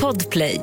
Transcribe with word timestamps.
Podplay. 0.00 0.60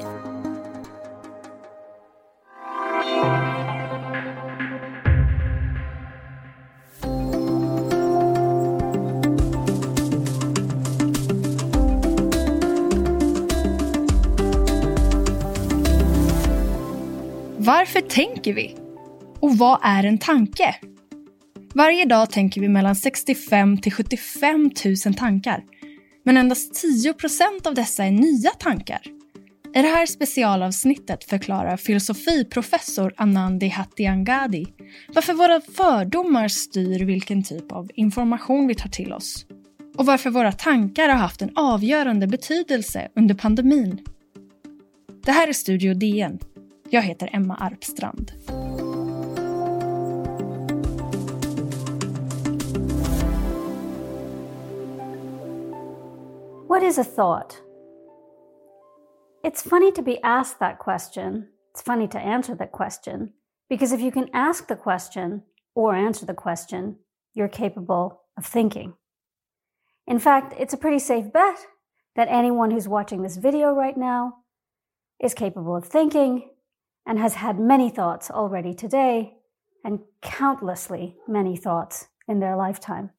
Varför 17.58 18.02
tänker 18.02 18.54
vi? 18.54 18.76
Och 19.40 19.58
vad 19.58 19.80
är 19.84 20.04
en 20.04 20.18
tanke? 20.18 20.76
Varje 21.74 22.06
dag 22.06 22.32
tänker 22.32 22.62
vi 22.62 22.70
mellan 22.70 22.96
65 22.96 23.78
till 23.78 23.94
75 23.94 24.72
000 25.06 25.14
tankar. 25.14 25.64
Men 26.30 26.38
endast 26.38 26.86
10% 26.86 27.68
av 27.68 27.74
dessa 27.74 28.06
är 28.06 28.12
nya 28.12 28.50
tankar. 28.50 29.02
I 29.76 29.82
det 29.82 29.88
här 29.88 30.06
specialavsnittet 30.06 31.24
förklarar 31.24 31.78
filosofiprofessor 31.78 33.14
Anandi 33.18 33.68
Hattiangadi 33.68 34.68
varför 35.14 35.34
våra 35.34 35.62
fördomar 35.62 36.48
styr 36.48 37.06
vilken 37.06 37.44
typ 37.44 37.72
av 37.72 37.90
information 37.94 38.68
vi 38.68 38.76
tar 38.76 38.90
till 38.90 39.14
oss. 39.14 39.46
Och 39.98 40.06
varför 40.06 40.30
våra 40.30 40.52
tankar 40.52 41.10
har 41.10 41.16
haft 41.16 41.42
en 41.42 41.52
avgörande 41.56 42.28
betydelse 42.28 43.08
under 43.16 43.36
pandemin. 43.36 44.00
Det 45.26 45.32
här 45.32 45.48
är 45.48 45.54
Studio 45.54 45.94
DN. 45.94 46.40
Jag 46.90 47.02
heter 47.02 47.30
Emma 47.34 47.56
Arpstrand. 47.56 48.32
What 56.80 56.88
is 56.88 56.98
a 56.98 57.04
thought? 57.04 57.60
It's 59.44 59.62
funny 59.62 59.92
to 59.92 60.02
be 60.02 60.24
asked 60.24 60.62
that 60.62 60.80
question. 60.80 61.50
It's 61.72 61.82
funny 61.82 62.08
to 62.08 62.18
answer 62.18 62.56
that 62.56 62.72
question 62.72 63.34
because 63.68 63.92
if 63.92 64.00
you 64.00 64.14
can 64.14 64.30
ask 64.34 64.70
the 64.70 64.78
question 64.78 65.44
or 65.76 65.94
answer 65.94 66.26
the 66.26 66.34
question, 66.34 67.00
you're 67.34 67.50
capable 67.50 68.22
of 68.38 68.46
thinking. 68.46 68.94
In 70.08 70.20
fact, 70.20 70.54
it's 70.58 70.74
a 70.74 70.78
pretty 70.78 71.00
safe 71.00 71.34
bet 71.34 71.58
that 72.16 72.30
anyone 72.30 72.72
who's 72.72 72.88
watching 72.88 73.24
this 73.24 73.36
video 73.36 73.74
right 73.74 73.98
now 73.98 74.36
is 75.20 75.34
capable 75.34 75.76
of 75.76 75.84
thinking 75.84 76.50
and 77.06 77.20
has 77.20 77.34
had 77.34 77.60
many 77.60 77.90
thoughts 77.90 78.32
already 78.32 78.74
today 78.74 79.34
and 79.84 80.00
countlessly 80.22 81.18
many 81.28 81.58
thoughts 81.58 82.08
in 82.26 82.40
their 82.40 82.56
lifetime. 82.56 83.10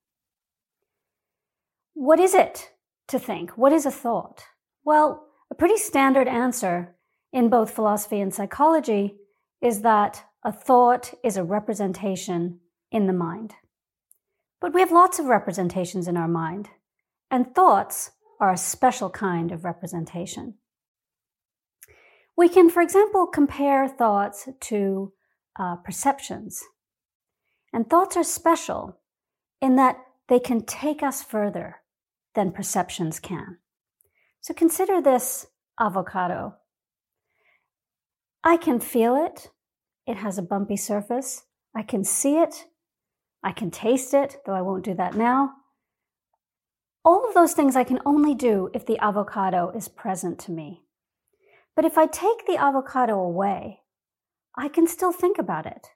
What 1.92 2.18
is 2.18 2.32
it 2.32 2.70
to 3.10 3.18
think. 3.18 3.56
What 3.56 3.72
is 3.72 3.86
a 3.86 3.90
thought? 3.90 4.44
Well, 4.84 5.26
a 5.50 5.54
pretty 5.54 5.76
standard 5.76 6.28
answer 6.28 6.96
in 7.32 7.48
both 7.48 7.70
philosophy 7.70 8.20
and 8.20 8.32
psychology 8.32 9.16
is 9.60 9.82
that 9.82 10.24
a 10.42 10.52
thought 10.52 11.14
is 11.22 11.36
a 11.36 11.44
representation 11.44 12.60
in 12.90 13.06
the 13.06 13.12
mind. 13.12 13.54
But 14.60 14.74
we 14.74 14.80
have 14.80 14.92
lots 14.92 15.18
of 15.18 15.26
representations 15.26 16.08
in 16.08 16.16
our 16.16 16.28
mind, 16.28 16.68
and 17.30 17.54
thoughts 17.54 18.12
are 18.40 18.52
a 18.52 18.56
special 18.56 19.10
kind 19.10 19.52
of 19.52 19.64
representation. 19.64 20.54
We 22.36 22.48
can, 22.48 22.70
for 22.70 22.80
example, 22.80 23.26
compare 23.26 23.86
thoughts 23.86 24.48
to 24.60 25.12
uh, 25.58 25.76
perceptions. 25.76 26.62
And 27.72 27.88
thoughts 27.88 28.16
are 28.16 28.24
special 28.24 28.98
in 29.60 29.76
that 29.76 29.98
they 30.28 30.40
can 30.40 30.64
take 30.64 31.02
us 31.02 31.22
further 31.22 31.76
than 32.34 32.52
perceptions 32.52 33.18
can. 33.18 33.58
So 34.40 34.54
consider 34.54 35.00
this 35.00 35.46
avocado. 35.78 36.54
I 38.42 38.56
can 38.56 38.80
feel 38.80 39.16
it. 39.16 39.50
It 40.06 40.16
has 40.16 40.38
a 40.38 40.42
bumpy 40.42 40.76
surface. 40.76 41.42
I 41.74 41.82
can 41.82 42.04
see 42.04 42.38
it. 42.38 42.64
I 43.42 43.52
can 43.52 43.70
taste 43.70 44.14
it, 44.14 44.38
though 44.44 44.54
I 44.54 44.62
won't 44.62 44.84
do 44.84 44.94
that 44.94 45.14
now. 45.14 45.52
All 47.04 47.26
of 47.26 47.34
those 47.34 47.54
things 47.54 47.76
I 47.76 47.84
can 47.84 48.00
only 48.04 48.34
do 48.34 48.70
if 48.74 48.84
the 48.84 48.98
avocado 48.98 49.70
is 49.70 49.88
present 49.88 50.38
to 50.40 50.52
me. 50.52 50.82
But 51.74 51.84
if 51.84 51.96
I 51.96 52.06
take 52.06 52.46
the 52.46 52.56
avocado 52.56 53.18
away, 53.18 53.80
I 54.56 54.68
can 54.68 54.86
still 54.86 55.12
think 55.12 55.38
about 55.38 55.64
it. 55.64 55.88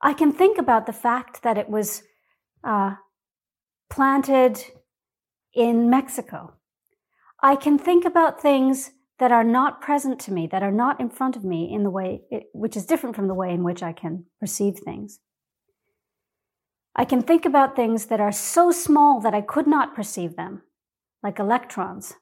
I 0.00 0.14
can 0.14 0.32
think 0.32 0.58
about 0.58 0.86
the 0.86 0.92
fact 0.92 1.42
that 1.42 1.58
it 1.58 1.68
was 1.68 2.02
uh, 2.62 2.94
planted 3.90 4.64
in 5.54 5.90
Mexico. 5.90 6.54
I 7.42 7.56
can 7.56 7.78
think 7.78 8.04
about 8.04 8.40
things 8.40 8.92
that 9.18 9.30
are 9.30 9.44
not 9.44 9.80
present 9.80 10.18
to 10.20 10.32
me, 10.32 10.46
that 10.48 10.62
are 10.62 10.72
not 10.72 11.00
in 11.00 11.08
front 11.08 11.36
of 11.36 11.44
me 11.44 11.72
in 11.72 11.82
the 11.84 11.90
way, 11.90 12.22
it, 12.30 12.44
which 12.52 12.76
is 12.76 12.86
different 12.86 13.14
from 13.14 13.28
the 13.28 13.34
way 13.34 13.52
in 13.52 13.62
which 13.62 13.82
I 13.82 13.92
can 13.92 14.24
perceive 14.40 14.78
things. 14.78 15.20
I 16.96 17.04
can 17.04 17.22
think 17.22 17.44
about 17.44 17.76
things 17.76 18.06
that 18.06 18.20
are 18.20 18.32
so 18.32 18.70
small 18.70 19.20
that 19.20 19.34
I 19.34 19.40
could 19.40 19.66
not 19.66 19.94
perceive 19.94 20.36
them, 20.36 20.62
like 21.22 21.38
electrons. 21.38 22.14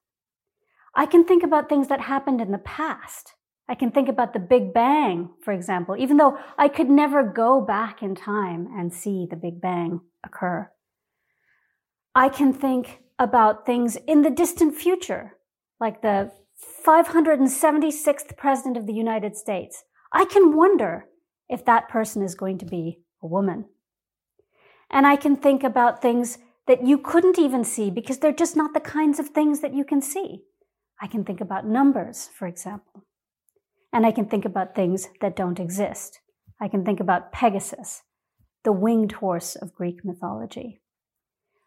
I 0.95 1.07
can 1.07 1.25
think 1.25 1.43
about 1.43 1.69
things 1.69 1.89
that 1.89 2.03
happened 2.03 2.41
in 2.41 2.53
the 2.53 2.59
past. 2.59 3.35
I 3.69 3.75
can 3.75 3.91
think 3.91 4.09
about 4.09 4.33
the 4.33 4.39
Big 4.39 4.75
Bang, 4.75 5.31
for 5.43 5.53
example, 5.53 5.97
even 5.97 6.17
though 6.17 6.39
I 6.59 6.69
could 6.69 6.91
never 6.91 7.23
go 7.23 7.61
back 7.61 8.03
in 8.03 8.15
time 8.15 8.69
and 8.77 8.93
see 8.93 9.27
the 9.31 9.37
Big 9.37 9.61
Bang 9.61 10.01
occur. 10.25 10.71
I 12.15 12.29
can 12.29 12.53
think 12.53 13.02
about 13.19 13.67
things 13.67 13.97
in 14.07 14.23
the 14.23 14.31
distant 14.31 14.75
future, 14.75 15.37
like 15.81 16.03
the 16.03 16.33
576th 16.87 18.37
President 18.37 18.77
of 18.77 18.87
the 18.87 18.93
United 18.93 19.37
States, 19.37 19.85
I 20.13 20.25
can 20.25 20.57
wonder 20.57 21.07
if 21.49 21.65
that 21.65 21.89
person 21.89 22.23
is 22.23 22.35
going 22.35 22.59
to 22.59 22.67
be 22.67 22.99
a 23.23 23.27
woman. 23.27 23.67
And 24.91 25.07
I 25.07 25.17
can 25.17 25.37
think 25.37 25.65
about 25.65 26.03
things 26.03 26.39
that 26.67 26.87
you 26.87 26.99
couldn't 26.99 27.39
even 27.39 27.65
see 27.65 27.91
because 27.91 28.19
they're 28.19 28.33
just 28.33 28.57
not 28.57 28.75
the 28.75 28.81
kinds 28.81 29.19
of 29.19 29.29
things 29.29 29.61
that 29.61 29.75
you 29.75 29.85
can 29.85 30.03
see. 30.03 30.43
I 31.01 31.07
can 31.07 31.25
think 31.25 31.41
about 31.41 31.67
numbers, 31.67 32.29
for 32.29 32.47
example. 32.47 33.05
And 33.93 34.07
I 34.07 34.13
can 34.13 34.27
think 34.27 34.45
about 34.45 34.75
things 34.75 35.09
that 35.21 35.37
don't 35.37 35.59
exist. 35.59 36.21
I 36.61 36.69
can 36.69 36.85
think 36.85 37.01
about 37.01 37.33
Pegasus, 37.33 38.03
the 38.65 38.73
winged 38.73 39.13
horse 39.13 39.57
of 39.57 39.75
Greek 39.75 40.05
mythology. 40.05 40.82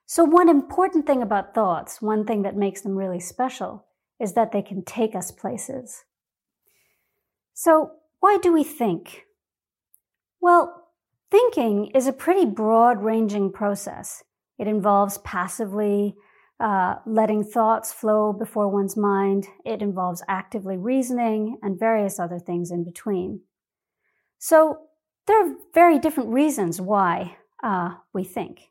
So, 0.07 0.23
one 0.23 0.49
important 0.49 1.07
thing 1.07 1.21
about 1.21 1.55
thoughts, 1.55 2.01
one 2.01 2.25
thing 2.25 2.43
that 2.43 2.55
makes 2.55 2.81
them 2.81 2.95
really 2.95 3.19
special, 3.19 3.85
is 4.19 4.33
that 4.33 4.51
they 4.51 4.61
can 4.61 4.83
take 4.83 5.15
us 5.15 5.31
places. 5.31 6.03
So, 7.53 7.91
why 8.19 8.37
do 8.41 8.53
we 8.53 8.63
think? 8.63 9.25
Well, 10.39 10.89
thinking 11.31 11.87
is 11.95 12.05
a 12.05 12.13
pretty 12.13 12.45
broad 12.45 13.01
ranging 13.01 13.51
process. 13.51 14.23
It 14.59 14.67
involves 14.67 15.17
passively 15.19 16.15
uh, 16.59 16.95
letting 17.05 17.43
thoughts 17.43 17.91
flow 17.91 18.31
before 18.31 18.69
one's 18.69 18.95
mind, 18.95 19.47
it 19.65 19.81
involves 19.81 20.23
actively 20.27 20.77
reasoning, 20.77 21.57
and 21.61 21.79
various 21.79 22.19
other 22.19 22.39
things 22.39 22.71
in 22.71 22.83
between. 22.83 23.41
So, 24.37 24.81
there 25.27 25.43
are 25.43 25.55
very 25.73 25.97
different 25.97 26.29
reasons 26.29 26.79
why 26.79 27.37
uh, 27.63 27.95
we 28.13 28.23
think. 28.23 28.69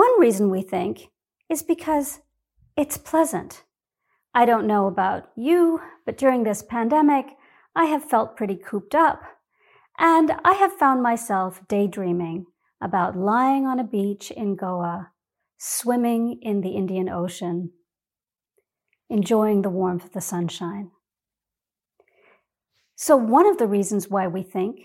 One 0.00 0.18
reason 0.18 0.48
we 0.48 0.62
think 0.62 1.10
is 1.50 1.62
because 1.62 2.20
it's 2.74 2.96
pleasant. 2.96 3.64
I 4.32 4.46
don't 4.46 4.66
know 4.66 4.86
about 4.86 5.28
you, 5.36 5.82
but 6.06 6.16
during 6.16 6.42
this 6.42 6.62
pandemic, 6.62 7.26
I 7.76 7.84
have 7.84 8.02
felt 8.02 8.34
pretty 8.34 8.56
cooped 8.56 8.94
up. 8.94 9.20
And 9.98 10.32
I 10.42 10.54
have 10.54 10.72
found 10.72 11.02
myself 11.02 11.60
daydreaming 11.68 12.46
about 12.80 13.14
lying 13.14 13.66
on 13.66 13.78
a 13.78 13.84
beach 13.84 14.30
in 14.30 14.56
Goa, 14.56 15.10
swimming 15.58 16.38
in 16.40 16.62
the 16.62 16.70
Indian 16.70 17.10
Ocean, 17.10 17.72
enjoying 19.10 19.60
the 19.60 19.68
warmth 19.68 20.06
of 20.06 20.12
the 20.12 20.22
sunshine. 20.22 20.92
So, 22.96 23.18
one 23.18 23.44
of 23.44 23.58
the 23.58 23.66
reasons 23.66 24.08
why 24.08 24.28
we 24.28 24.44
think 24.44 24.78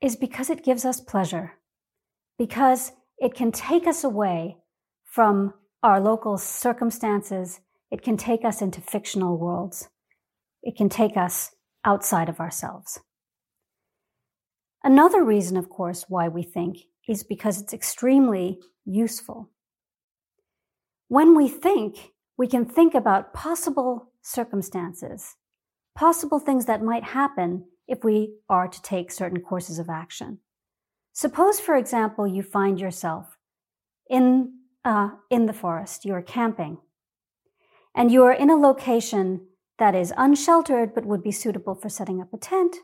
is 0.00 0.16
because 0.16 0.48
it 0.48 0.64
gives 0.64 0.86
us 0.86 0.98
pleasure, 0.98 1.58
because 2.38 2.92
it 3.18 3.34
can 3.34 3.52
take 3.52 3.86
us 3.86 4.04
away 4.04 4.58
from 5.04 5.54
our 5.82 6.00
local 6.00 6.36
circumstances. 6.36 7.60
It 7.90 8.02
can 8.02 8.16
take 8.16 8.44
us 8.44 8.60
into 8.60 8.80
fictional 8.80 9.38
worlds. 9.38 9.88
It 10.62 10.76
can 10.76 10.88
take 10.88 11.16
us 11.16 11.54
outside 11.84 12.28
of 12.28 12.40
ourselves. 12.40 13.00
Another 14.82 15.24
reason, 15.24 15.56
of 15.56 15.68
course, 15.68 16.04
why 16.08 16.28
we 16.28 16.42
think 16.42 16.78
is 17.08 17.22
because 17.22 17.60
it's 17.60 17.72
extremely 17.72 18.58
useful. 18.84 19.50
When 21.08 21.36
we 21.36 21.48
think, 21.48 22.12
we 22.36 22.46
can 22.46 22.64
think 22.64 22.94
about 22.94 23.32
possible 23.32 24.12
circumstances, 24.22 25.36
possible 25.96 26.38
things 26.38 26.66
that 26.66 26.82
might 26.82 27.04
happen 27.04 27.64
if 27.88 28.04
we 28.04 28.34
are 28.48 28.68
to 28.68 28.82
take 28.82 29.10
certain 29.10 29.40
courses 29.40 29.78
of 29.78 29.88
action. 29.88 30.40
Suppose, 31.16 31.60
for 31.60 31.76
example, 31.76 32.26
you 32.26 32.42
find 32.42 32.78
yourself 32.78 33.38
in, 34.10 34.52
uh, 34.84 35.12
in 35.30 35.46
the 35.46 35.54
forest, 35.54 36.04
you're 36.04 36.20
camping, 36.20 36.76
and 37.94 38.12
you 38.12 38.22
are 38.24 38.34
in 38.34 38.50
a 38.50 38.54
location 38.54 39.46
that 39.78 39.94
is 39.94 40.12
unsheltered 40.18 40.94
but 40.94 41.06
would 41.06 41.22
be 41.22 41.32
suitable 41.32 41.74
for 41.74 41.88
setting 41.88 42.20
up 42.20 42.34
a 42.34 42.36
tent, 42.36 42.76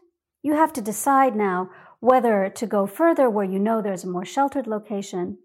you 0.43 0.55
have 0.55 0.73
to 0.73 0.81
decide 0.81 1.37
now 1.37 1.69
whether 2.01 2.49
to 2.49 2.67
go 2.67 2.87
further 2.87 3.29
where 3.29 3.45
you 3.45 3.59
know 3.59 3.83
there's 3.83 4.05
a 4.05 4.09
more 4.09 4.25
sheltered 4.25 4.67
location. 4.67 5.37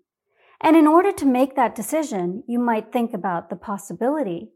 And 0.61 0.77
in 0.77 0.87
order 0.87 1.11
to 1.11 1.25
make 1.25 1.57
that 1.57 1.75
decision, 1.75 2.45
you 2.47 2.57
might 2.57 2.93
think 2.93 3.13
about 3.13 3.49
the 3.49 3.57
possibility 3.57 4.53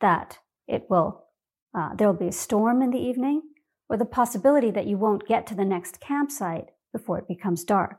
that 0.00 0.40
it 0.66 0.90
will, 0.90 1.26
uh, 1.72 1.94
there 1.94 2.08
will 2.08 2.18
be 2.18 2.26
a 2.26 2.32
storm 2.32 2.82
in 2.82 2.90
the 2.90 2.98
evening, 2.98 3.42
or 3.88 3.96
the 3.96 4.04
possibility 4.04 4.72
that 4.72 4.88
you 4.88 4.98
won't 4.98 5.28
get 5.28 5.46
to 5.46 5.54
the 5.54 5.64
next 5.64 6.00
campsite 6.00 6.70
before 6.92 7.18
it 7.18 7.28
becomes 7.28 7.64
dark. 7.64 7.98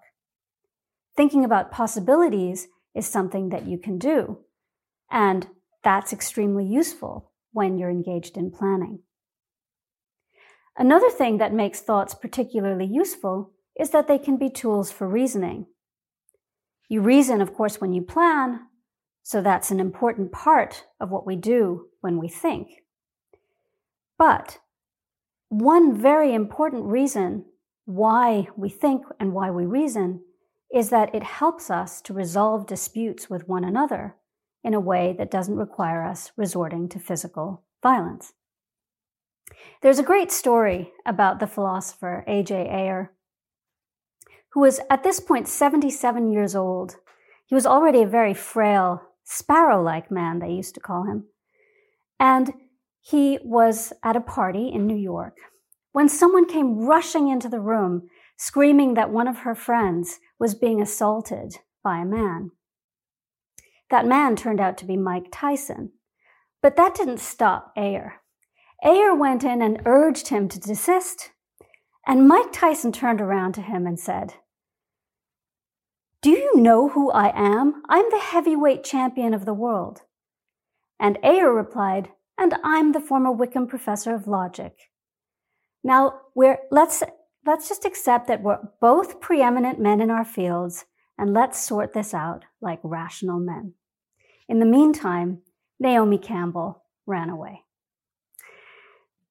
Thinking 1.16 1.44
about 1.44 1.72
possibilities 1.72 2.68
is 2.96 3.08
something 3.08 3.50
that 3.50 3.68
you 3.68 3.78
can 3.78 3.98
do, 3.98 4.40
and 5.12 5.48
that's 5.84 6.14
extremely 6.14 6.66
useful 6.66 7.32
when 7.52 7.78
you're 7.78 7.90
engaged 7.90 8.38
in 8.38 8.52
planning. 8.52 9.00
Another 10.78 11.10
thing 11.10 11.40
that 11.40 11.54
makes 11.54 11.82
thoughts 11.82 12.14
particularly 12.14 12.86
useful 12.86 13.52
is 13.78 13.90
that 13.90 14.08
they 14.08 14.18
can 14.18 14.38
be 14.38 14.50
tools 14.50 14.92
for 14.92 15.08
reasoning. 15.08 15.66
You 16.88 17.02
reason, 17.02 17.42
of 17.42 17.54
course, 17.54 17.82
when 17.82 17.94
you 17.94 18.02
plan, 18.02 18.62
so 19.24 19.42
that's 19.42 19.72
an 19.72 19.80
important 19.80 20.32
part 20.32 20.86
of 21.00 21.12
what 21.12 21.26
we 21.26 21.36
do 21.36 21.88
when 22.02 22.18
we 22.18 22.30
think. 22.30 22.84
But 24.18 24.60
one 25.50 26.00
very 26.00 26.34
important 26.34 26.86
reason 26.86 27.46
why 27.90 28.48
we 28.56 28.70
think 28.70 29.04
and 29.20 29.34
why 29.34 29.50
we 29.50 29.66
reason 29.66 30.22
is 30.72 30.92
that 30.92 31.14
it 31.16 31.24
helps 31.24 31.72
us 31.72 32.02
to 32.02 32.14
resolve 32.14 32.68
disputes 32.68 33.32
with 33.32 33.48
one 33.48 33.64
another 33.64 34.16
in 34.64 34.76
a 34.76 34.80
way 34.80 35.16
that 35.18 35.32
doesn't 35.32 35.56
require 35.56 36.06
us 36.06 36.32
resorting 36.38 36.88
to 36.88 37.00
physical 37.00 37.64
violence. 37.82 38.34
There's 39.82 39.98
a 39.98 40.04
great 40.04 40.32
story 40.32 40.92
about 41.04 41.40
the 41.40 41.48
philosopher 41.48 42.24
A.J. 42.28 42.70
Ayer, 42.70 43.12
who 44.54 44.60
was 44.60 44.80
at 44.92 45.02
this 45.02 45.20
point 45.20 45.48
77 45.48 46.32
years 46.32 46.56
old. 46.56 46.98
He 47.48 47.56
was 47.56 47.66
already 47.66 48.04
a 48.04 48.08
very 48.08 48.36
frail, 48.36 49.02
sparrow 49.24 49.82
like 49.82 50.12
man, 50.12 50.38
they 50.38 50.52
used 50.52 50.76
to 50.76 50.80
call 50.80 51.06
him. 51.06 51.26
And 52.20 52.54
he 53.02 53.40
was 53.44 53.94
at 54.04 54.16
a 54.16 54.22
party 54.22 54.68
in 54.68 54.86
New 54.86 54.96
York 54.96 55.38
when 55.92 56.10
someone 56.10 56.46
came 56.46 56.86
rushing 56.86 57.28
into 57.30 57.50
the 57.50 57.60
room, 57.60 58.10
screaming 58.38 58.94
that 58.94 59.10
one 59.10 59.28
of 59.28 59.40
her 59.40 59.56
friends 59.56 60.20
was 60.40 60.56
being 60.56 60.82
assaulted 60.82 61.58
by 61.84 61.98
a 62.00 62.06
man. 62.06 62.52
That 63.90 64.06
man 64.06 64.36
turned 64.36 64.62
out 64.62 64.78
to 64.80 64.86
be 64.86 64.98
Mike 64.98 65.28
Tyson. 65.32 65.92
But 66.62 66.76
that 66.76 66.96
didn't 66.96 67.20
stop 67.20 67.74
Ayer. 67.78 68.22
Ayer 68.84 69.16
went 69.16 69.44
in 69.44 69.62
and 69.62 69.82
urged 69.86 70.28
him 70.28 70.48
to 70.50 70.60
desist. 70.60 71.32
And 72.06 72.28
Mike 72.28 72.52
Tyson 72.52 72.92
turned 72.92 73.22
around 73.22 73.54
to 73.54 73.62
him 73.62 73.86
and 73.86 74.00
said, 74.00 74.36
Do 76.22 76.32
you 76.32 76.56
know 76.56 76.90
who 76.90 77.12
I 77.12 77.32
am? 77.36 77.82
I'm 77.90 78.10
the 78.10 78.20
heavyweight 78.20 78.84
champion 78.84 79.34
of 79.34 79.46
the 79.46 79.54
world. 79.54 80.02
And 81.00 81.18
Ayer 81.24 81.52
replied, 81.52 82.10
And 82.38 82.56
I'm 82.64 82.92
the 82.92 83.02
former 83.02 83.32
Wykeham 83.32 83.68
professor 83.68 84.14
of 84.14 84.28
logic. 84.28 84.92
Now, 85.84 86.22
we're, 86.36 86.60
let's, 86.72 87.04
let's 87.46 87.70
just 87.70 87.86
accept 87.86 88.28
that 88.28 88.42
we're 88.42 88.60
both 88.82 89.20
preeminent 89.20 89.80
men 89.80 90.02
in 90.02 90.12
our 90.12 90.26
fields, 90.26 90.86
and 91.18 91.34
let's 91.34 91.64
sort 91.64 91.94
this 91.94 92.14
out 92.14 92.46
like 92.62 92.80
rational 92.84 93.40
men. 93.40 93.74
In 94.48 94.60
the 94.60 94.66
meantime, 94.66 95.42
Naomi 95.80 96.18
Campbell 96.18 96.84
ran 97.06 97.30
away. 97.30 97.64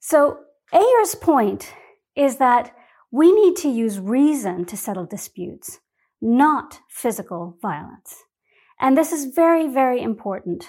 So 0.00 0.40
Ayer's 0.72 1.14
point 1.14 1.72
is 2.14 2.36
that 2.36 2.74
we 3.10 3.32
need 3.32 3.56
to 3.56 3.68
use 3.68 3.98
reason 3.98 4.64
to 4.66 4.76
settle 4.76 5.06
disputes, 5.06 5.80
not 6.20 6.80
physical 6.88 7.56
violence. 7.60 8.24
And 8.80 8.96
this 8.96 9.12
is 9.12 9.34
very, 9.34 9.66
very 9.66 10.02
important 10.02 10.68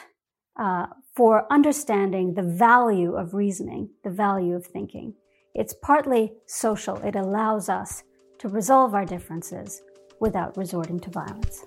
uh, 0.60 0.88
for 1.16 1.46
understanding 1.52 2.34
the 2.34 2.44
value 2.44 3.16
of 3.16 3.34
reasoning, 3.34 3.90
the 4.04 4.10
value 4.10 4.56
of 4.56 4.66
thinking. 4.66 5.14
It's 5.60 5.74
partly 5.74 6.32
social. 6.46 6.96
It 7.04 7.18
allows 7.18 7.68
us 7.68 8.04
to 8.38 8.48
resolve 8.48 8.96
our 8.96 9.04
differences 9.04 9.82
without 10.22 10.56
resorting 10.56 11.02
to 11.02 11.10
violence. 11.10 11.66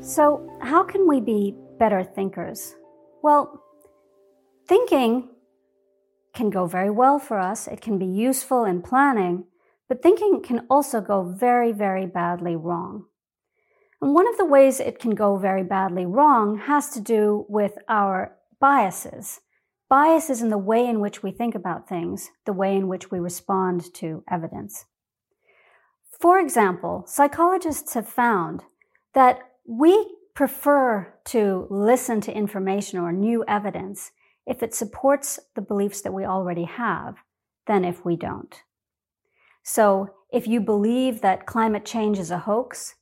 So, 0.00 0.48
how 0.62 0.84
can 0.84 1.06
we 1.06 1.20
be 1.20 1.54
better 1.78 2.02
thinkers? 2.02 2.74
Well, 3.22 3.62
thinking 4.66 5.28
can 6.32 6.48
go 6.48 6.64
very 6.64 6.90
well 6.90 7.18
for 7.18 7.38
us. 7.38 7.68
It 7.68 7.82
can 7.82 7.98
be 7.98 8.06
useful 8.06 8.64
in 8.64 8.80
planning, 8.80 9.44
but 9.86 10.02
thinking 10.02 10.40
can 10.42 10.66
also 10.70 11.02
go 11.02 11.24
very, 11.24 11.72
very 11.72 12.06
badly 12.06 12.56
wrong. 12.56 13.04
One 14.06 14.28
of 14.28 14.36
the 14.36 14.44
ways 14.44 14.78
it 14.78 15.00
can 15.00 15.16
go 15.16 15.36
very 15.36 15.64
badly 15.64 16.06
wrong 16.06 16.58
has 16.58 16.90
to 16.90 17.00
do 17.00 17.44
with 17.48 17.76
our 17.88 18.36
biases. 18.60 19.40
Biases 19.88 20.40
in 20.40 20.48
the 20.48 20.58
way 20.58 20.86
in 20.86 21.00
which 21.00 21.24
we 21.24 21.32
think 21.32 21.56
about 21.56 21.88
things, 21.88 22.30
the 22.44 22.52
way 22.52 22.76
in 22.76 22.86
which 22.86 23.10
we 23.10 23.18
respond 23.18 23.92
to 23.94 24.22
evidence. 24.30 24.84
For 26.20 26.38
example, 26.38 27.02
psychologists 27.08 27.94
have 27.94 28.08
found 28.08 28.62
that 29.14 29.40
we 29.66 30.14
prefer 30.34 31.12
to 31.24 31.66
listen 31.68 32.20
to 32.20 32.36
information 32.36 33.00
or 33.00 33.10
new 33.10 33.44
evidence 33.48 34.12
if 34.46 34.62
it 34.62 34.72
supports 34.72 35.40
the 35.56 35.62
beliefs 35.62 36.00
that 36.02 36.14
we 36.14 36.24
already 36.24 36.64
have 36.64 37.16
than 37.66 37.84
if 37.84 38.04
we 38.04 38.14
don't. 38.14 38.62
So 39.64 40.14
if 40.32 40.46
you 40.46 40.60
believe 40.60 41.22
that 41.22 41.44
climate 41.44 41.84
change 41.84 42.20
is 42.20 42.30
a 42.30 42.38
hoax 42.38 42.94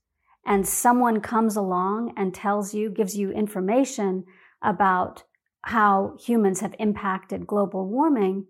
and 0.47 0.67
someone 0.67 1.21
comes 1.21 1.57
along 1.57 2.13
and 2.17 2.35
tells 2.35 2.75
you, 2.75 2.91
gives 2.91 3.17
you 3.17 3.31
information 3.31 4.25
about 4.63 5.25
how 5.63 6.17
humans 6.21 6.61
have 6.61 6.75
impacted 6.79 7.47
global 7.47 7.89
warming, 7.89 8.47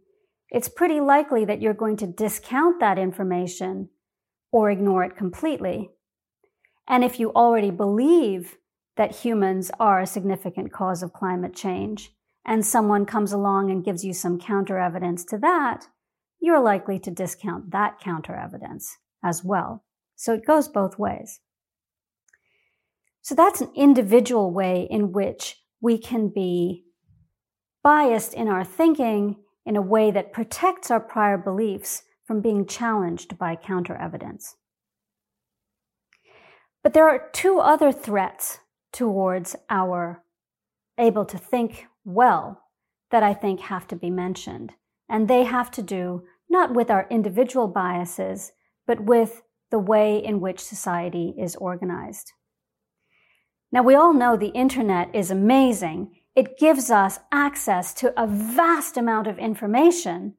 it's 0.50 0.68
pretty 0.68 1.00
likely 1.00 1.44
that 1.44 1.62
you're 1.62 1.74
going 1.74 1.96
to 1.96 2.06
discount 2.06 2.80
that 2.80 2.98
information 2.98 3.88
or 4.52 4.70
ignore 4.70 5.04
it 5.04 5.16
completely 5.16 5.90
and 6.86 7.02
if 7.02 7.18
you 7.18 7.32
already 7.32 7.70
believe 7.70 8.58
that 8.96 9.16
humans 9.16 9.70
are 9.80 10.00
a 10.00 10.06
significant 10.06 10.72
cause 10.72 11.02
of 11.02 11.12
climate 11.12 11.54
change, 11.54 12.12
and 12.44 12.64
someone 12.64 13.06
comes 13.06 13.32
along 13.32 13.70
and 13.70 13.84
gives 13.84 14.04
you 14.04 14.12
some 14.12 14.38
counter 14.38 14.78
evidence 14.78 15.24
to 15.24 15.38
that, 15.38 15.86
you're 16.40 16.60
likely 16.60 16.98
to 16.98 17.10
discount 17.10 17.70
that 17.70 17.98
counter 17.98 18.34
evidence 18.34 18.98
as 19.22 19.42
well. 19.42 19.82
So 20.14 20.34
it 20.34 20.46
goes 20.46 20.68
both 20.68 20.98
ways. 20.98 21.40
So 23.24 23.34
that's 23.34 23.62
an 23.62 23.70
individual 23.74 24.52
way 24.52 24.86
in 24.90 25.10
which 25.12 25.56
we 25.80 25.96
can 25.96 26.28
be 26.28 26.84
biased 27.82 28.34
in 28.34 28.48
our 28.48 28.64
thinking 28.64 29.36
in 29.64 29.76
a 29.76 29.82
way 29.82 30.10
that 30.10 30.34
protects 30.34 30.90
our 30.90 31.00
prior 31.00 31.38
beliefs 31.38 32.02
from 32.26 32.42
being 32.42 32.66
challenged 32.66 33.38
by 33.38 33.56
counter 33.56 33.96
evidence. 33.96 34.56
But 36.82 36.92
there 36.92 37.08
are 37.08 37.30
two 37.32 37.60
other 37.60 37.92
threats 37.92 38.58
towards 38.92 39.56
our 39.70 40.22
able 40.98 41.24
to 41.24 41.38
think 41.38 41.86
well 42.04 42.64
that 43.10 43.22
I 43.22 43.32
think 43.32 43.60
have 43.60 43.88
to 43.88 43.96
be 43.96 44.10
mentioned. 44.10 44.74
And 45.08 45.28
they 45.28 45.44
have 45.44 45.70
to 45.72 45.82
do 45.82 46.24
not 46.50 46.74
with 46.74 46.90
our 46.90 47.06
individual 47.08 47.68
biases, 47.68 48.52
but 48.86 49.00
with 49.00 49.40
the 49.70 49.78
way 49.78 50.22
in 50.22 50.40
which 50.40 50.60
society 50.60 51.34
is 51.38 51.56
organized. 51.56 52.32
Now, 53.74 53.82
we 53.82 53.96
all 53.96 54.14
know 54.14 54.36
the 54.36 54.54
internet 54.54 55.12
is 55.12 55.32
amazing. 55.32 56.12
It 56.36 56.58
gives 56.58 56.92
us 56.92 57.18
access 57.32 57.92
to 57.94 58.14
a 58.16 58.24
vast 58.24 58.96
amount 58.96 59.26
of 59.26 59.36
information, 59.36 60.34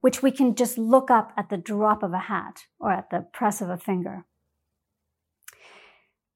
which 0.00 0.22
we 0.22 0.30
can 0.30 0.54
just 0.54 0.78
look 0.78 1.10
up 1.10 1.30
at 1.36 1.50
the 1.50 1.58
drop 1.58 2.02
of 2.02 2.14
a 2.14 2.20
hat 2.20 2.62
or 2.78 2.90
at 2.90 3.10
the 3.10 3.26
press 3.34 3.60
of 3.60 3.68
a 3.68 3.76
finger. 3.76 4.24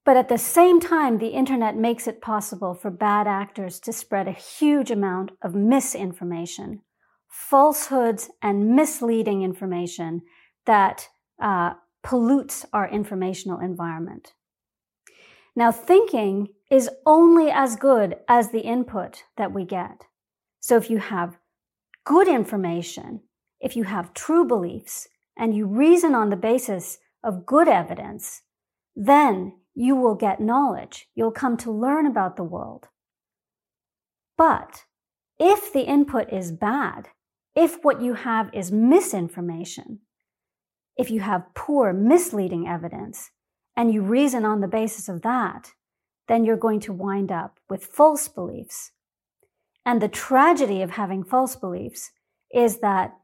But 0.05 0.19
at 0.19 0.29
the 0.29 0.37
same 0.37 0.81
time, 0.81 1.17
the 1.17 1.29
internet 1.29 1.79
makes 1.79 2.07
it 2.07 2.21
possible 2.21 2.75
for 2.75 2.91
bad 2.91 3.27
actors 3.27 3.81
to 3.81 3.91
spread 3.91 4.29
a 4.29 4.33
huge 4.33 4.91
amount 4.91 5.31
of 5.41 5.55
misinformation, 5.55 6.83
falsehoods, 7.27 8.29
and 8.43 8.77
misleading 8.77 9.41
information 9.41 10.21
that 10.67 11.09
uh, 11.41 11.73
pollutes 12.03 12.67
our 12.75 12.87
informational 12.87 13.61
environment. 13.61 14.35
Now, 15.57 15.71
thinking 15.71 16.49
is 16.71 16.91
only 17.07 17.51
as 17.51 17.77
good 17.77 18.17
as 18.29 18.51
the 18.51 18.61
input 18.61 19.25
that 19.37 19.53
we 19.53 19.65
get. 19.65 20.05
So 20.61 20.77
if 20.77 20.91
you 20.91 20.99
have 20.99 21.39
good 22.05 22.27
information, 22.27 23.21
if 23.61 23.77
you 23.77 23.85
have 23.85 24.15
true 24.15 24.45
beliefs, 24.45 25.09
and 25.37 25.55
you 25.55 25.67
reason 25.67 26.15
on 26.15 26.31
the 26.31 26.37
basis 26.37 26.99
of 27.23 27.47
good 27.47 27.69
evidence, 27.69 28.43
then 28.95 29.55
you 29.75 29.97
will 29.97 30.15
get 30.15 30.41
knowledge. 30.41 31.09
You'll 31.15 31.33
come 31.33 31.57
to 31.59 31.73
learn 31.73 32.07
about 32.07 32.37
the 32.37 32.45
world. 32.45 32.89
But 34.37 34.85
if 35.39 35.73
the 35.73 35.83
input 35.83 36.33
is 36.33 36.53
bad, 36.53 37.09
if 37.57 37.85
what 37.85 38.01
you 38.01 38.15
have 38.15 38.51
is 38.53 38.71
misinformation, 38.71 40.01
if 40.97 41.11
you 41.11 41.21
have 41.21 41.55
poor, 41.55 41.93
misleading 41.93 42.69
evidence, 42.69 43.31
and 43.77 43.93
you 43.93 44.03
reason 44.03 44.45
on 44.45 44.61
the 44.61 44.69
basis 44.69 45.09
of 45.09 45.23
that, 45.23 45.73
then 46.29 46.45
you're 46.45 46.57
going 46.57 46.81
to 46.81 46.93
wind 46.93 47.31
up 47.31 47.59
with 47.69 47.85
false 47.85 48.29
beliefs. 48.29 48.93
And 49.85 50.01
the 50.01 50.09
tragedy 50.09 50.81
of 50.83 50.91
having 50.91 51.25
false 51.25 51.57
beliefs 51.57 52.11
is 52.53 52.79
that 52.79 53.15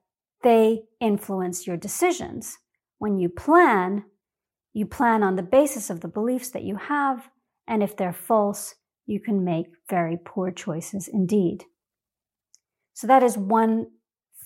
they 0.43 0.83
influence 1.01 1.67
your 1.67 1.77
decisions. 1.77 2.59
When 2.99 3.19
you 3.19 3.29
plan, 3.29 4.05
you 4.73 4.87
plan 4.87 5.23
on 5.23 5.37
the 5.37 5.43
basis 5.43 5.89
of 5.89 6.01
the 6.01 6.09
beliefs 6.09 6.51
that 6.51 6.65
you 6.65 6.77
have, 6.77 7.29
and 7.67 7.83
if 7.83 7.97
they're 7.97 8.13
false, 8.13 8.75
you 9.07 9.21
can 9.21 9.45
make 9.45 9.67
very 9.89 10.19
poor 10.23 10.51
choices 10.51 11.09
indeed. 11.09 11.65
So 12.93 13.07
that 13.07 13.23
is 13.23 13.39
one 13.39 13.87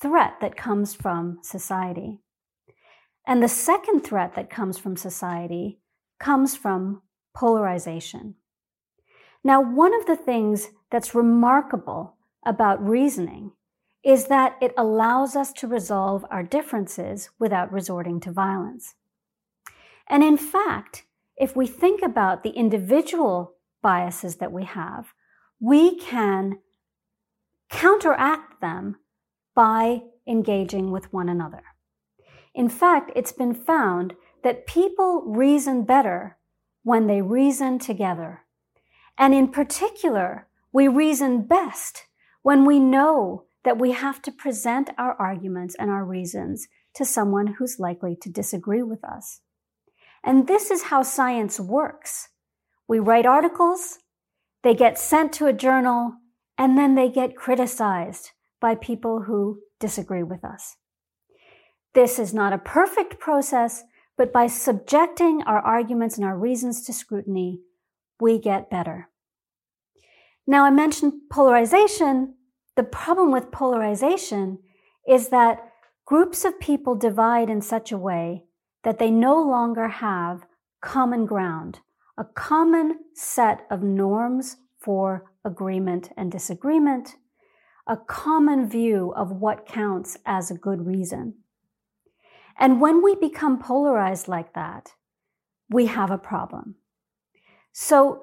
threat 0.00 0.34
that 0.40 0.56
comes 0.56 0.94
from 0.94 1.38
society. 1.42 2.20
And 3.26 3.42
the 3.42 3.48
second 3.48 4.00
threat 4.00 4.34
that 4.34 4.50
comes 4.50 4.78
from 4.78 4.96
society 4.96 5.80
comes 6.18 6.56
from 6.56 7.02
polarization. 7.34 8.34
Now, 9.42 9.60
one 9.60 9.94
of 9.94 10.06
the 10.06 10.16
things 10.16 10.70
that's 10.90 11.14
remarkable 11.14 12.16
about 12.46 12.86
reasoning 12.86 13.52
is 14.02 14.26
that 14.26 14.56
it 14.60 14.72
allows 14.76 15.34
us 15.34 15.52
to 15.52 15.66
resolve 15.66 16.24
our 16.30 16.42
differences 16.42 17.30
without 17.38 17.72
resorting 17.72 18.20
to 18.20 18.30
violence. 18.30 18.94
And 20.08 20.22
in 20.22 20.36
fact, 20.36 21.04
if 21.36 21.56
we 21.56 21.66
think 21.66 22.02
about 22.02 22.42
the 22.42 22.50
individual 22.50 23.54
biases 23.82 24.36
that 24.36 24.52
we 24.52 24.64
have, 24.64 25.14
we 25.58 25.98
can 25.98 26.58
counteract 27.70 28.60
them 28.60 28.96
by 29.54 30.02
engaging 30.26 30.90
with 30.90 31.12
one 31.12 31.28
another. 31.28 31.62
In 32.54 32.68
fact, 32.68 33.10
it's 33.16 33.32
been 33.32 33.54
found 33.54 34.14
that 34.44 34.66
people 34.66 35.24
reason 35.26 35.82
better 35.84 36.36
when 36.84 37.08
they 37.08 37.22
reason 37.22 37.78
together. 37.78 38.42
And 39.18 39.34
in 39.34 39.48
particular, 39.48 40.46
we 40.72 40.86
reason 40.86 41.42
best 41.42 42.04
when 42.42 42.64
we 42.64 42.78
know 42.78 43.44
that 43.64 43.78
we 43.78 43.92
have 43.92 44.20
to 44.22 44.30
present 44.30 44.90
our 44.98 45.14
arguments 45.14 45.74
and 45.78 45.90
our 45.90 46.04
reasons 46.04 46.68
to 46.94 47.04
someone 47.04 47.54
who's 47.58 47.80
likely 47.80 48.16
to 48.20 48.28
disagree 48.28 48.82
with 48.82 49.02
us. 49.02 49.40
And 50.22 50.46
this 50.46 50.70
is 50.70 50.84
how 50.84 51.02
science 51.02 51.58
works. 51.58 52.28
We 52.86 52.98
write 52.98 53.26
articles, 53.26 53.98
they 54.62 54.74
get 54.74 54.98
sent 54.98 55.32
to 55.34 55.46
a 55.46 55.52
journal, 55.54 56.14
and 56.58 56.76
then 56.76 56.94
they 56.94 57.08
get 57.08 57.36
criticized 57.36 58.32
by 58.60 58.74
people 58.74 59.22
who 59.22 59.60
disagree 59.80 60.22
with 60.22 60.44
us. 60.44 60.76
This 61.94 62.18
is 62.18 62.34
not 62.34 62.52
a 62.52 62.58
perfect 62.58 63.18
process, 63.18 63.84
but 64.16 64.32
by 64.32 64.46
subjecting 64.46 65.42
our 65.42 65.58
arguments 65.58 66.16
and 66.16 66.24
our 66.24 66.38
reasons 66.38 66.84
to 66.84 66.92
scrutiny, 66.92 67.60
we 68.20 68.38
get 68.38 68.70
better. 68.70 69.08
Now, 70.46 70.64
I 70.64 70.70
mentioned 70.70 71.14
polarization. 71.30 72.34
The 72.76 72.82
problem 72.82 73.32
with 73.32 73.50
polarization 73.50 74.58
is 75.08 75.28
that 75.28 75.70
groups 76.04 76.44
of 76.44 76.60
people 76.60 76.94
divide 76.94 77.48
in 77.50 77.60
such 77.60 77.90
a 77.90 77.98
way 77.98 78.44
that 78.84 78.98
they 78.98 79.10
no 79.10 79.42
longer 79.42 79.88
have 79.88 80.44
common 80.82 81.24
ground, 81.24 81.80
a 82.18 82.24
common 82.24 82.98
set 83.14 83.66
of 83.70 83.82
norms 83.82 84.56
for 84.78 85.32
agreement 85.44 86.10
and 86.16 86.30
disagreement, 86.30 87.16
a 87.86 87.96
common 87.96 88.68
view 88.68 89.12
of 89.16 89.30
what 89.30 89.66
counts 89.66 90.18
as 90.26 90.50
a 90.50 90.58
good 90.58 90.86
reason. 90.86 91.34
And 92.58 92.80
when 92.80 93.02
we 93.02 93.14
become 93.14 93.58
polarized 93.58 94.28
like 94.28 94.54
that, 94.54 94.92
we 95.68 95.86
have 95.86 96.10
a 96.10 96.18
problem. 96.18 96.76
So 97.72 98.22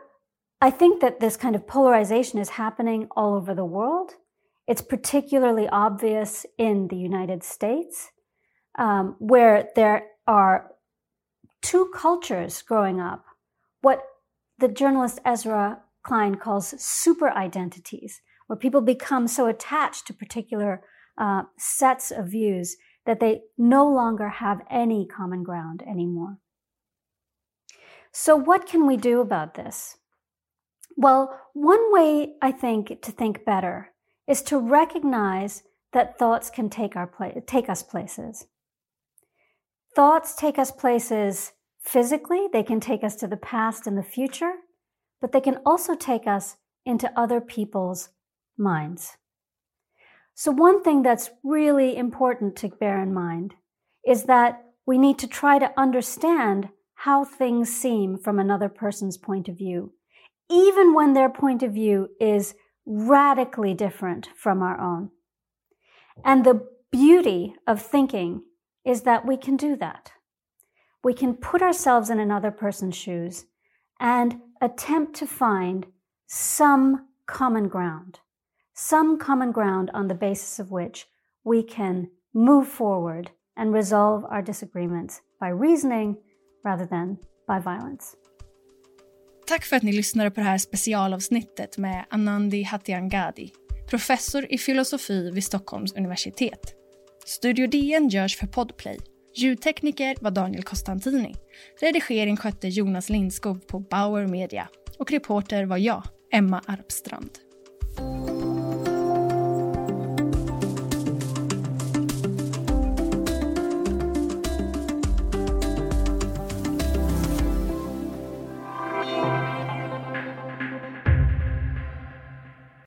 I 0.62 0.70
think 0.70 1.02
that 1.02 1.20
this 1.20 1.38
kind 1.38 1.56
of 1.56 1.68
polarization 1.68 2.40
is 2.40 2.50
happening 2.50 3.08
all 3.16 3.34
over 3.34 3.54
the 3.54 3.66
world. 3.66 4.12
It's 4.68 4.82
particularly 4.82 5.68
obvious 5.68 6.46
in 6.58 6.88
the 6.88 6.96
United 6.96 7.44
States, 7.44 8.12
um, 8.78 9.16
where 9.20 9.70
there 9.76 10.08
are 10.28 10.72
two 11.62 11.92
cultures 11.94 12.62
growing 12.62 13.02
up. 13.02 13.26
What 13.82 14.04
the 14.60 14.68
journalist 14.68 15.20
Ezra 15.26 15.80
Klein 16.04 16.36
calls 16.36 16.80
super 16.82 17.30
identities, 17.32 18.22
where 18.48 18.58
people 18.58 18.82
become 18.82 19.28
so 19.28 19.48
attached 19.48 20.08
to 20.08 20.14
particular 20.14 20.82
uh, 21.18 21.44
sets 21.58 22.12
of 22.12 22.28
views 22.28 22.78
that 23.06 23.20
they 23.20 23.42
no 23.58 23.90
longer 23.90 24.30
have 24.30 24.62
any 24.70 25.06
common 25.06 25.44
ground 25.44 25.84
anymore. 25.88 26.38
So, 28.12 28.36
what 28.36 28.68
can 28.68 28.86
we 28.86 28.98
do 28.98 29.22
about 29.22 29.56
this? 29.56 29.98
Well, 30.98 31.40
one 31.54 31.92
way 31.94 32.34
I 32.42 32.52
think 32.52 33.02
to 33.02 33.12
think 33.12 33.46
better 33.46 33.92
is 34.28 34.42
to 34.44 34.60
recognize 34.60 35.64
that 35.94 36.18
thoughts 36.18 36.50
can 36.50 36.70
take, 36.70 36.96
our 36.96 37.08
pla- 37.08 37.42
take 37.48 37.70
us 37.70 37.84
places. 37.84 38.48
Thoughts 39.96 40.36
take 40.36 40.58
us 40.58 40.72
places 40.72 41.54
physically, 41.82 42.48
they 42.52 42.64
can 42.64 42.80
take 42.80 43.04
us 43.04 43.16
to 43.18 43.28
the 43.28 43.38
past 43.38 43.88
and 43.88 43.98
the 43.98 44.04
future, 44.04 44.54
but 45.20 45.32
they 45.32 45.42
can 45.42 45.58
also 45.66 45.96
take 45.96 46.28
us 46.28 46.58
into 46.86 47.12
other 47.20 47.42
people's 47.42 48.10
minds. 48.58 49.18
So, 50.34 50.52
one 50.52 50.82
thing 50.84 51.04
that's 51.04 51.30
really 51.44 51.96
important 51.96 52.56
to 52.58 52.70
bear 52.70 53.02
in 53.02 53.14
mind 53.14 53.56
is 54.06 54.24
that 54.24 54.64
we 54.86 54.98
need 54.98 55.20
to 55.20 55.28
try 55.28 55.60
to 55.60 55.74
understand 55.78 56.70
how 56.96 57.24
things 57.24 57.76
seem 57.76 58.18
from 58.18 58.40
another 58.40 58.70
person's 58.70 59.18
point 59.18 59.48
of 59.48 59.58
view, 59.58 59.94
even 60.50 60.94
when 60.94 61.14
their 61.14 61.30
point 61.30 61.64
of 61.64 61.74
view 61.74 62.10
is 62.20 62.56
radically 62.86 63.74
different 63.74 64.30
from 64.36 64.62
our 64.62 64.80
own. 64.80 65.12
And 66.24 66.44
the 66.44 66.68
beauty 66.92 67.56
of 67.68 67.82
thinking 67.82 68.44
is 68.86 69.02
that 69.04 69.26
we 69.26 69.38
can 69.38 69.58
do 69.58 69.76
that. 69.78 70.12
We 71.04 71.14
can 71.14 71.36
put 71.36 71.62
ourselves 71.62 72.10
in 72.10 72.20
another 72.20 72.52
person's 72.52 72.96
shoes 72.96 73.46
and 74.00 74.40
attempt 74.62 75.16
to 75.16 75.28
find 75.28 75.88
some 76.28 77.08
common 77.26 77.68
ground 77.68 78.20
some 78.90 79.18
common 79.18 79.52
ground 79.52 79.90
on 79.94 80.08
the 80.08 80.16
basis 80.16 80.60
of 80.60 80.72
which 80.72 81.06
we 81.46 81.64
can 81.64 82.08
move 82.34 82.68
forward 82.68 83.30
and 83.58 83.74
resolve 83.74 84.26
our 84.26 84.42
disagreements 84.42 85.22
by 85.40 85.50
reasoning 85.50 86.16
rather 86.66 86.86
than 86.86 87.18
by 87.48 87.60
violence. 87.60 88.16
Tack 89.48 89.66
för 89.66 89.76
att 89.76 89.84
ni 89.84 89.92
lyssnade 89.92 90.32
på 90.32 90.40
det 90.40 90.46
här 90.46 90.58
specialavsnittet 90.58 91.78
med 91.78 92.06
Anandi 92.10 92.64
Hatiangadi, 92.64 93.52
professor 93.90 94.54
i 94.54 94.58
filosofi 94.58 95.32
vid 95.32 95.44
Stockholms 95.44 95.94
universitet. 95.94 96.76
Studio 97.26 97.68
DN 97.68 98.10
görs 98.10 98.38
för 98.38 98.48
Podplay. 98.48 99.00
Ljudtekniker 99.36 100.16
var 100.22 100.32
Daniel 100.32 100.64
Costantini. 100.64 101.36
Redigering 101.82 102.38
skötte 102.38 102.68
Jonas 102.68 103.10
Lindskog 103.10 103.68
på 103.68 103.80
Bauer 103.80 104.28
Media 104.28 104.68
och 105.00 105.12
reporter 105.12 105.66
var 105.66 105.78
jag, 105.78 106.04
Emma 106.32 106.62
Arpstrand. 106.68 107.51